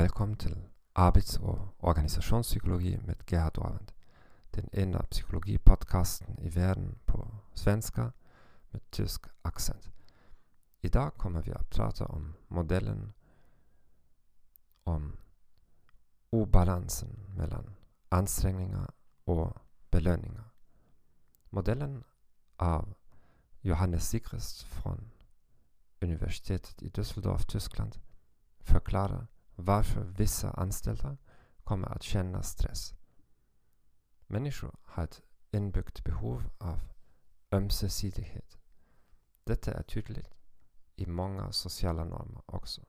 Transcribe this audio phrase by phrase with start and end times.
[0.00, 0.56] välkommen till
[0.92, 3.92] Arbets och organisationspsykologi med Gerhard Orland.
[4.50, 8.12] Den enda psykologipodcasten i världen på svenska
[8.70, 9.90] med tysk accent.
[10.80, 13.12] Idag kommer vi att prata om modellen
[14.84, 15.16] om
[16.30, 17.74] obalansen mellan
[18.08, 18.90] ansträngningar
[19.24, 19.52] och
[19.90, 20.50] belöningar.
[21.50, 22.04] Modellen
[22.56, 22.94] av
[23.60, 25.10] Johannes Sigrist från
[26.00, 27.98] universitetet i Düsseldorf, Tyskland
[28.60, 31.16] förklara varför vissa anställda
[31.64, 32.94] kommer att känna stress.
[34.26, 36.80] Människor har ett inbyggt behov av
[37.52, 38.58] ömsesidighet.
[39.44, 40.34] Detta är tydligt
[40.96, 42.82] i många sociala normer också.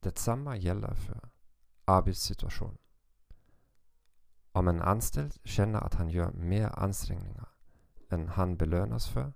[0.00, 1.30] Detsamma gäller för
[1.84, 2.78] arbetssituationen.
[4.52, 7.48] Om en anställd känner att han gör mer ansträngningar
[8.10, 9.32] än han belönas för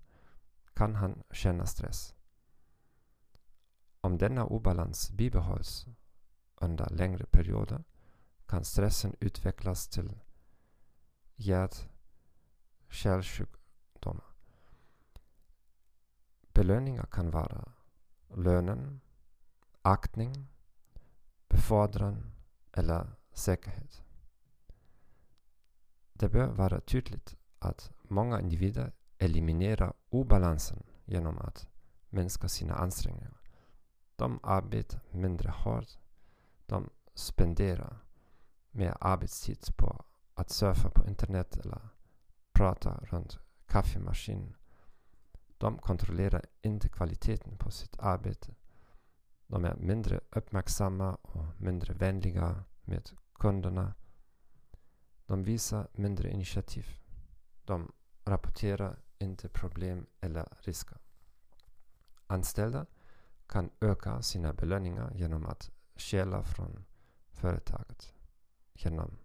[0.75, 2.15] kan han känna stress.
[4.01, 5.87] Om denna obalans bibehålls
[6.57, 7.85] under längre perioder
[8.47, 10.19] kan stressen utvecklas till
[11.37, 14.25] hjärt-kärlsjukdomar.
[16.53, 17.73] Belöningar kan vara
[18.35, 19.01] lönen,
[19.83, 20.49] aktning,
[21.49, 22.33] befordran
[22.73, 24.03] eller säkerhet.
[26.13, 31.69] Det bör vara tydligt att många individer eliminerar obalansen genom att
[32.09, 33.38] minska sina ansträngningar.
[34.19, 35.99] De arbetar mindre hårt.
[36.67, 37.99] De spenderar
[38.71, 41.89] mer arbetstid på att surfa på internet eller
[42.53, 44.57] prata runt kaffemaskinen.
[45.59, 48.55] De kontrollerar inte kvaliteten på sitt arbete.
[49.47, 53.95] De är mindre uppmärksamma och mindre vänliga med kunderna.
[55.27, 56.87] De visar mindre initiativ.
[57.65, 57.93] De
[58.25, 60.99] rapporterar inte problem eller risker.
[62.27, 62.87] Anställda
[63.49, 66.85] kan öka sina belöningar genom att stjäla från
[67.31, 68.15] företaget.
[68.73, 69.19] Genom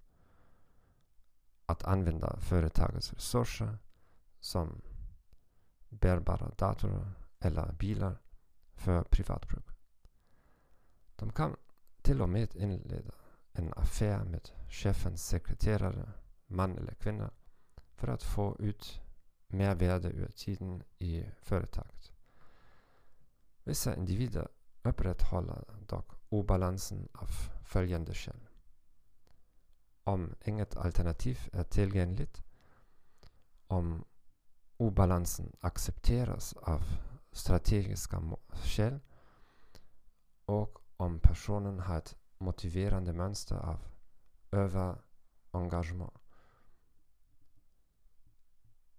[1.66, 3.78] att använda företagets resurser
[4.40, 4.82] som
[5.90, 8.18] bärbara datorer eller bilar
[8.74, 9.66] för privatbruk.
[11.16, 11.56] De kan
[12.02, 13.14] till och med inleda
[13.52, 16.12] en affär med chefens sekreterare,
[16.48, 17.32] man eller kvinna,
[17.96, 19.02] för att få ut
[19.48, 22.03] mer värde ur tiden i företaget.
[23.64, 24.48] Vissa individer
[24.84, 27.28] upprätthåller dock obalansen av
[27.66, 28.48] följande skäl.
[30.04, 32.44] Om inget alternativ är tillgängligt,
[33.68, 34.06] om
[34.78, 36.82] obalansen accepteras av
[37.32, 38.22] strategiska
[38.52, 39.00] skäl
[40.46, 43.80] och om personen har ett motiverande mönster av
[44.52, 46.12] överengagemang.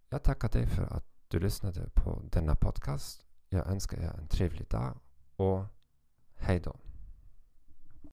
[0.08, 3.26] Jag tackar dig för att du lyssnade på denna podcast.
[3.54, 4.97] Jag önskar er en trevlig dag
[5.37, 5.65] och
[6.34, 6.76] hej då.